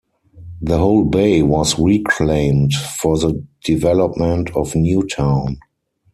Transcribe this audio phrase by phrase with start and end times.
[0.63, 5.59] The whole bay was reclaimed for the development of new town.